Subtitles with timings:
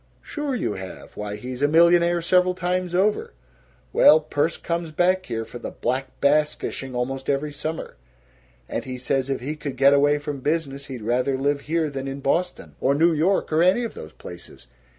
[0.23, 1.15] "Sure you have.
[1.15, 3.33] Why, he's a millionaire several times over!
[3.93, 7.97] Well, Perce comes back here for the black bass fishing almost every summer,
[8.67, 12.07] and he says if he could get away from business, he'd rather live here than
[12.07, 14.65] in Boston or New York or any of those places.